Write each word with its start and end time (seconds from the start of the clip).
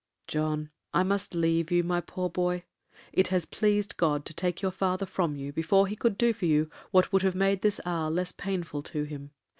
'John, 0.25 0.71
I 0.95 1.03
must 1.03 1.35
leave 1.35 1.69
you, 1.69 1.83
my 1.83 2.01
poor 2.01 2.27
boy; 2.27 2.63
it 3.13 3.27
has 3.27 3.45
pleased 3.45 3.97
God 3.97 4.25
to 4.25 4.33
take 4.33 4.59
your 4.59 4.71
father 4.71 5.05
from 5.05 5.35
you 5.35 5.53
before 5.53 5.85
he 5.85 5.95
could 5.95 6.17
do 6.17 6.33
for 6.33 6.47
you 6.47 6.71
what 6.89 7.13
would 7.13 7.21
have 7.21 7.35
made 7.35 7.61
this 7.61 7.79
hour 7.85 8.09
less 8.09 8.31
painful 8.31 8.81
to 8.81 9.03
him. 9.03 9.29